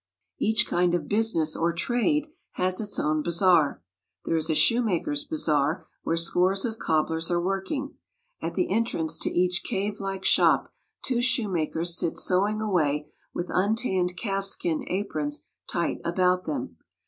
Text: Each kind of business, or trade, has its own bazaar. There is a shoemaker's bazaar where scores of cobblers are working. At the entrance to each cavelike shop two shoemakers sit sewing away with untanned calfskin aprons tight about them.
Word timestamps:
Each 0.39 0.65
kind 0.65 0.95
of 0.95 1.07
business, 1.07 1.55
or 1.55 1.71
trade, 1.73 2.25
has 2.53 2.81
its 2.81 2.97
own 2.97 3.21
bazaar. 3.21 3.83
There 4.25 4.35
is 4.35 4.49
a 4.49 4.55
shoemaker's 4.55 5.25
bazaar 5.25 5.85
where 6.01 6.17
scores 6.17 6.65
of 6.65 6.79
cobblers 6.79 7.29
are 7.29 7.39
working. 7.39 7.95
At 8.41 8.55
the 8.55 8.71
entrance 8.71 9.19
to 9.19 9.29
each 9.29 9.63
cavelike 9.63 10.25
shop 10.25 10.73
two 11.03 11.21
shoemakers 11.21 11.95
sit 11.99 12.17
sewing 12.17 12.61
away 12.63 13.13
with 13.31 13.51
untanned 13.51 14.17
calfskin 14.17 14.83
aprons 14.87 15.45
tight 15.67 16.01
about 16.03 16.45
them. 16.45 16.77